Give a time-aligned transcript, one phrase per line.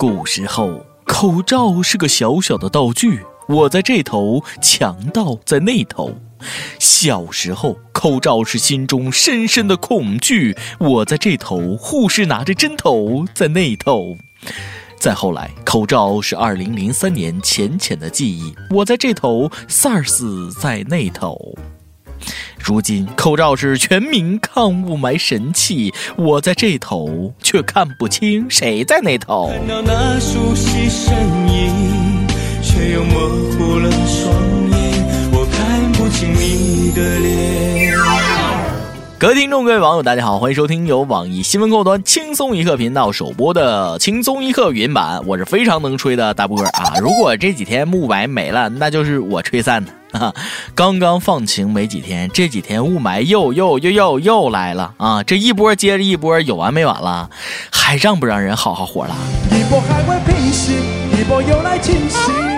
[0.00, 6.14] 古时候，口罩是个小小的道具，我在这头，强盗在那头。
[6.78, 14.16] 小时候，口罩是心中深深的恐惧，我在这头，护士拿着针头在那头。
[14.98, 21.36] 再后来，口罩是二零零三年浅浅的记忆，我在这头，SARS 在那头。
[22.70, 29.48] 如今，口罩是全民抗雾霾神器，我在这头，却看不清谁在那头。
[29.48, 31.12] 看到那熟悉身
[31.52, 32.28] 影，
[32.62, 34.32] 却又模糊了双
[34.70, 37.89] 眼，我看不清你的脸。
[39.20, 45.20] 各位听众，各位网友，大家好，欢迎收听由网易新闻客户端轻松一刻频道首播的轻松一刻语音版。
[45.26, 46.94] 我是非常能吹的大波啊！
[47.02, 50.34] 如果这几天雾霾没了，那就是我吹散的啊！
[50.74, 55.22] 刚刚放晴没几天，这几天雾霾又又又又又来了啊！
[55.22, 57.28] 这一波接着一波，有完没完了？
[57.70, 59.14] 还让不让人好好活了？
[59.50, 60.76] 一波还未平息，
[61.20, 62.49] 一波又来侵袭。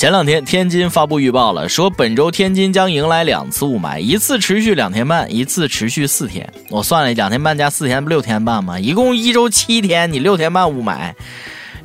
[0.00, 6.50] 前两天，天津发布预报了，说本周天津将迎来两次雾霾，一次持续两天半，一次持续四天。
[6.70, 8.80] 我算了，两天半加四天不六天半吗？
[8.80, 11.12] 一共一周七天，你六天半雾霾，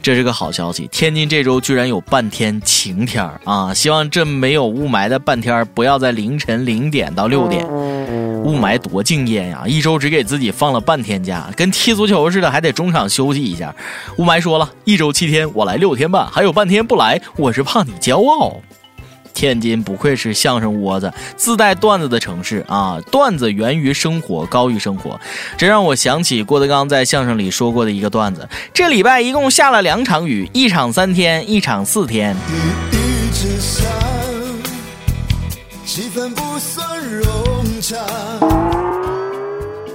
[0.01, 0.87] 这是个好消息。
[0.93, 3.73] 天津这周居然有半天晴天啊！
[3.73, 7.67] 希望这没有雾霾的半天不要在凌晨零点到六点。
[8.45, 9.63] 雾霾多敬业呀！
[9.65, 13.73] 一周只给自己放了半天假，跟踢足球似的，还得中场休息一下。
[14.17, 18.61] 雾霾说了一周七天，我来六天半，还有半天不来，我是怕你骄傲。
[19.33, 23.01] 天津不愧是相声窝子，自带段子的城市啊！
[23.11, 25.19] 段子源于生活，高于生活。
[25.57, 32.37] 这让我想起郭德纲在相声里说过的一个段子：这礼拜一共下了两场雨，一场三天，一场四天。
[35.83, 37.54] 气氛不算柔。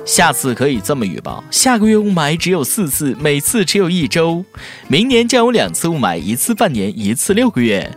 [0.04, 4.44] 下次可以这么预报：下个月雾霾只有四次，每次只有一周；
[4.86, 7.90] 明年将有两次雾霾，一次半年，一次六个月。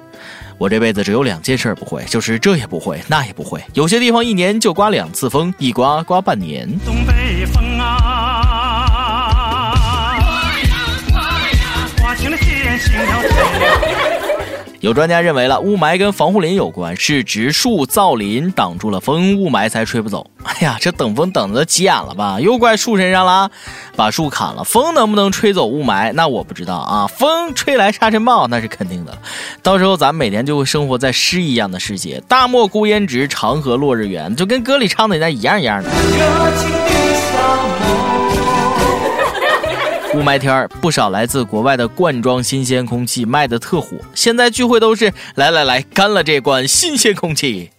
[0.58, 3.62] 我这辈子只有两件事不会，就是这也不会，那也不会。
[3.74, 6.68] 有些地方一年就刮两次风，一刮刮半年。
[6.86, 7.33] 东北
[14.84, 20.30] 有专家认为了，雾霾跟防护林有关，是植树造林挡住了风，雾霾才吹不走。
[20.44, 22.38] 哎呀，这等风等的急眼了吧？
[22.42, 23.50] 又怪树身上了，
[23.96, 26.12] 把树砍了，风能不能吹走雾霾？
[26.12, 27.08] 那我不知道啊。
[27.08, 29.18] 风吹来沙尘暴那是肯定的，
[29.62, 35.90] 到时候咱们每天就会生活在诗一样的世界，大漠孤烟直，长河落日圆，就跟歌里唱的那一样一样的。
[40.14, 43.98] 雾霾天儿，不少来自国外的罐装新鲜空气卖得特火。
[44.14, 47.72] 现在聚会都是来来来，干了这罐新鲜空气。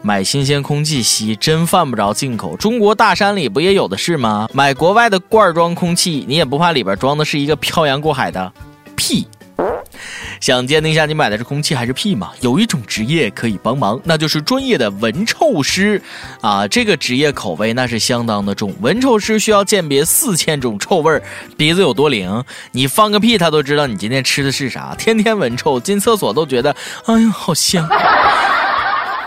[0.00, 2.56] 买新鲜空气吸，真犯不着进口。
[2.56, 4.48] 中国大山里不也有的是吗？
[4.52, 8.52] 买国外的罐装空气，你也不怕里边装的是一个漂洋过海的
[8.96, 9.28] 屁？
[10.40, 12.30] 想鉴定一下你买的是空气还是屁吗？
[12.40, 16.00] 有一种职业可以帮忙，那就是专业的闻臭师
[16.40, 16.66] 啊！
[16.68, 21.22] 这个职业口味那是相当的重，闻臭师需要鉴别四千种臭味儿，
[21.56, 22.42] 鼻子有多灵，
[22.72, 24.94] 你放个屁他都知道你今天吃的是啥。
[24.98, 26.74] 天天闻臭，进厕所都觉得
[27.06, 27.88] 哎呀好香。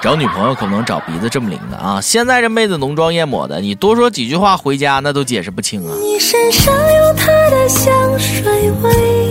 [0.01, 1.99] 找女朋友可能找鼻子这么灵的啊！
[1.99, 5.95] 现在这妹子浓妆艳抹的，你多说几句话回家那都解释不清啊。
[5.99, 9.24] 你身上有她的香水味。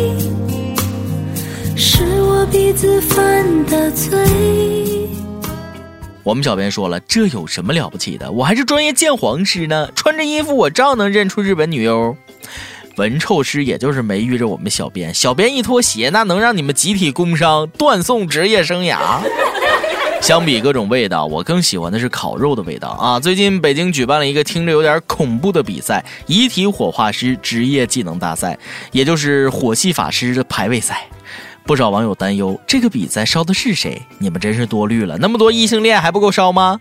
[2.46, 4.18] 鼻子犯的罪。
[6.22, 8.30] 我们小编说了，这有什么了不起的？
[8.32, 12.16] 我还是专业鉴黄师呢，穿着衣服我照能认出日本女优。
[12.96, 19.20] 闻臭师也就是没遇着我们小编，小编一脱鞋，那能让你们集体工伤，断送职业生涯。
[20.24, 23.20] 相比各种味道，我更喜欢的是烤肉的味道啊！
[23.20, 28.58] 最近北京举办了一个听着有点恐怖的比赛——遗体火化师职业技能大赛，
[28.90, 31.06] 也就是火系法师的排位赛。
[31.66, 34.00] 不少网友担忧，这个比赛烧的是谁？
[34.16, 36.80] 你们真是多虑了，那么多异性恋还不够烧吗？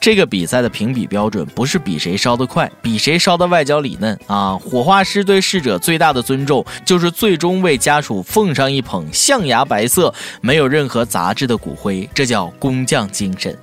[0.00, 4.56] 这个比赛的评比标准不是比谁烧得快，比谁烧的外焦里嫩啊！
[4.56, 13.54] 火化师对逝者最大的尊重，就是最终为家属奉上一捧象牙白色、没有任何杂质的骨灰，这叫工匠精神。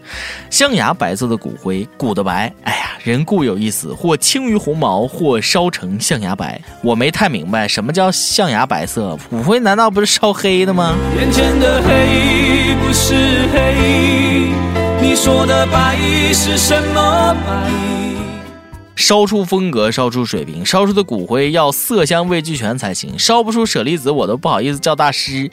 [0.51, 6.61] 象牙白色的骨灰，骨的白，哎呀，人固有一死，或轻于鸿毛，或烧成象牙白。
[6.83, 10.95] 我没太明白什么叫象牙白色，骨灰难道不是烧黑的吗？
[11.17, 13.15] 眼前的黑不是
[13.51, 14.16] 黑。
[15.07, 15.95] 你说的白
[16.33, 17.71] 是什么白？
[18.97, 23.17] 烧出风格，烧出水平，烧出的骨灰要色香味俱全才行。
[23.17, 25.49] 烧不出舍利子，我都不好意思叫大师。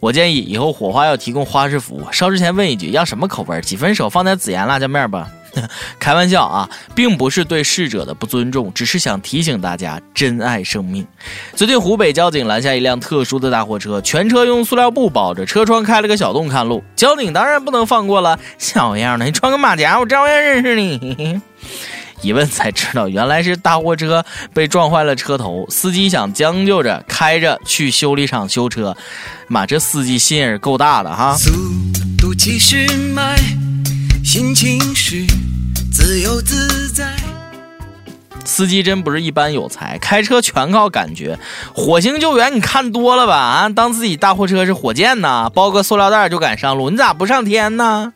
[0.00, 5.28] 我建议以后火花要提供花式服务，烧之前问一句要什么口味，几分熟，放点孜盐辣椒面吧。
[5.98, 11.06] 开玩笑啊，并不是对逝者的不尊重，只是想提醒大家珍爱生命。
[11.54, 16.82] 最近湖北交警拦下一辆特殊的大货车，全车用塑料布包着，车窗开了个小洞看路。
[16.94, 21.40] 交警当然不能放过了，小样的，你穿个马甲，我照样认识你。
[22.22, 24.24] 一问才知道，原来是大货车
[24.54, 28.96] 被撞坏了车头，司机想将就着开着去修理厂修车。
[29.48, 31.36] 妈，这司机心也够大的哈！
[31.36, 31.50] 速
[32.16, 33.36] 度七十迈，
[34.24, 35.26] 心情是
[35.96, 37.16] 自由自在。
[38.44, 41.38] 司机真不是一般有才，开车全靠感觉。
[41.74, 43.34] 火星救援你看多了吧？
[43.34, 48.12] 啊，当自己大货车是火箭呢，包个塑料袋就敢上路，你咋不上天呢？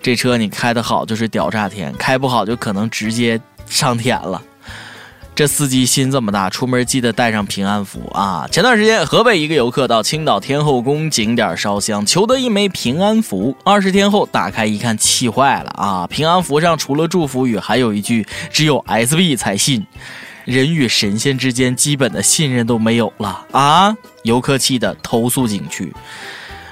[0.00, 4.40] 这车你开的好就是屌炸天，开不好就可能直接上天了。
[5.34, 8.46] 这司机心这么大，出门记得带上平安符啊！
[8.52, 13.56] 前段时间，河北一个游客到青岛天后宫景点烧香，求得一枚平安符。
[13.64, 16.06] 二十天后打开一看，气坏了啊！
[16.06, 19.86] 平安符上除了祝福语，还有一句“只有 S B 才信”，
[20.44, 23.96] 人与神仙之间基本的信任都没有了啊！
[24.24, 25.90] 游客气得投诉景区。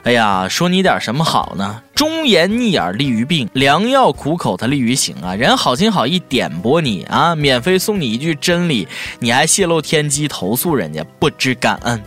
[0.02, 1.82] 哎呀，说你点什么好呢？
[1.94, 5.34] 忠言逆耳利于病，良药苦口它利于行啊！
[5.34, 8.88] 人好心好意点拨你啊，免费送你一句真理，
[9.18, 12.02] 你还泄露天机投诉人家，不知感恩。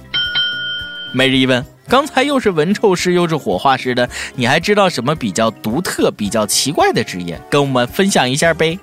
[1.13, 7.39] 每日一问，刚才又是文臭师又是火化师的，你还知道什么比较独特、比较奇怪的职业？
[7.47, 8.79] 跟我们分享一下呗。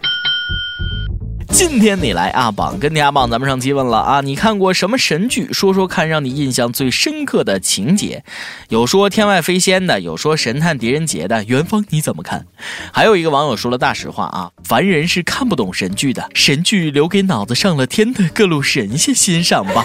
[1.52, 5.52] 今天你来阿榜跟你阿榜，咱们上期问了啊，你看过什么神剧？
[5.52, 8.24] 说说看，让你印象最深刻的情节。
[8.68, 11.44] 有说天外飞仙的，有说神探狄仁杰的。
[11.44, 12.46] 元芳你怎么看？
[12.92, 19.84] 还有一个网友说了大实话啊，凡人是看不懂神剧的，神剧留给脑子上了天的各路神仙欣赏吧。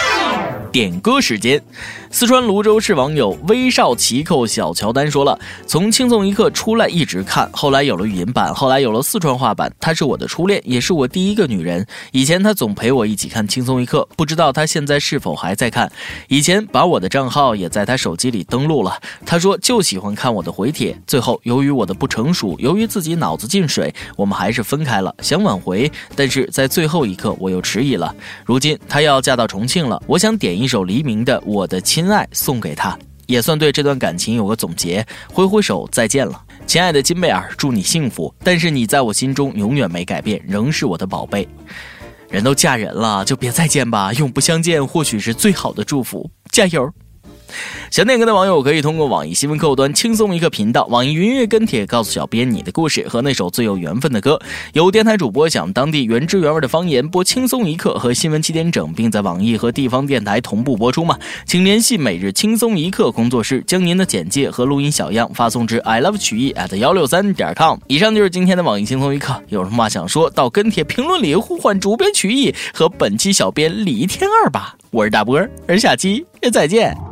[0.71, 1.61] 点歌时间。
[2.13, 9.73] 四川泸州市网友威少奇寇小乔丹说了：“从轻松一刻出来一直看，后来有了语音版，后来有了四川话版。
[9.79, 11.87] 她是我的初恋，也是我第一个女人。
[12.11, 15.89] 以前她总陪我一起看轻松一刻，不知道她现在是否还在看。
[16.27, 19.01] 以前把我的账号也在她手机里登录了。
[19.25, 20.95] 她说就喜欢看我的回帖。
[21.07, 25.15] 最后由于我的不成熟，由于自己脑子进水，我们还是分开了。
[25.21, 28.13] 想挽回，但是在最后一刻我又迟疑了。
[28.45, 35.05] 如今她要嫁到重庆了，我想点一首黎明的《我的亲》。”真爱送给他，也算对这段感情有个总结。
[35.31, 38.33] 挥挥手，再见了，亲爱的金贝尔，祝你幸福。
[38.43, 41.47] 但是你在我心中永远没改变，仍是我的宝贝。
[42.27, 46.27] 人都嫁人了，就别再见吧，永不相见或许是最好的祝福。
[46.51, 46.91] 加油！
[47.89, 54.39] 想点歌的网友可以通过网易新闻客户端轻松一刻频道、网易云音乐跟帖告诉小编你的故事和那首最有缘分的歌。
[54.73, 61.17] 有电台主播想当地原汁原味的方言，播轻松一刻和新闻七点整，并在网易和地方电台同步播出吗？
[61.45, 67.77] 请联系每日轻松一刻工作室，将您的简介和录音小样发送至 i love 曲艺 at 幺六三点 com。
[67.87, 74.75] 以上就是今天的网易轻松一刻，有什么话想说到跟帖评论里呼唤主编曲艺和本期小编李天二吧。
[74.91, 77.10] 我是大波，而下期再见。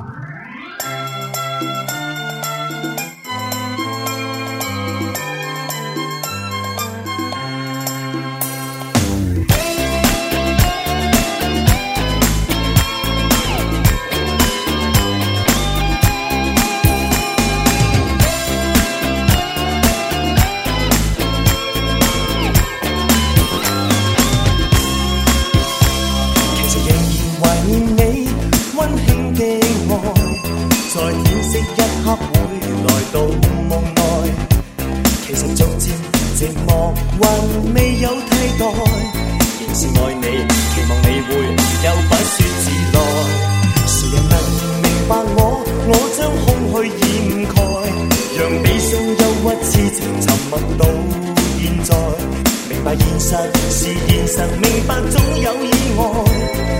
[53.29, 53.35] 实
[53.69, 56.01] 是现实，明白总有意外，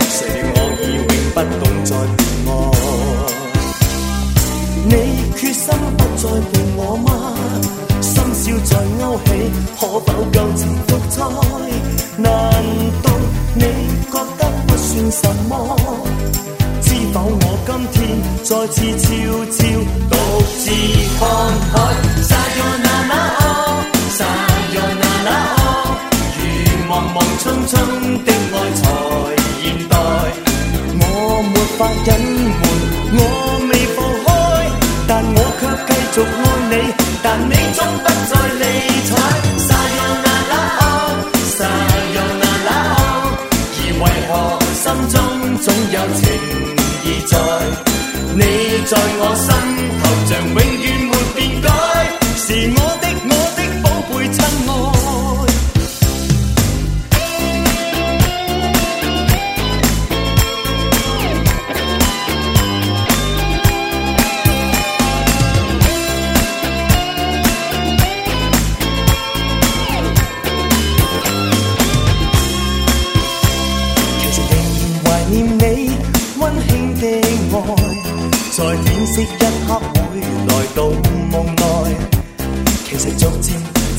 [0.10, 2.50] 谁料我已永不懂再恋爱。
[4.86, 4.92] 你
[5.38, 5.64] 决心
[5.96, 7.08] 不再伴我吗？
[8.02, 9.28] 心笑再勾起，
[9.80, 11.18] 可否旧情复再？
[12.18, 12.24] 难
[13.04, 13.06] 道
[13.54, 13.64] 你
[14.12, 15.52] 觉得不算什么？
[16.82, 17.96] 知否我今天
[18.44, 19.08] 再次悄
[19.54, 19.58] 悄
[20.10, 20.12] 独
[20.58, 20.62] 自
[21.20, 21.22] 看
[21.74, 22.89] 海？